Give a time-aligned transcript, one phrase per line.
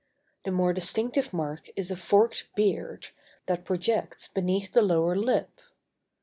[0.45, 3.09] The more distinctive mark is a forked beard,
[3.45, 5.59] that projects beneath the lower lip.